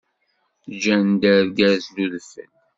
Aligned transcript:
Gan-d 0.83 1.21
argaz 1.33 1.83
n 1.89 1.95
udfel. 2.03 2.51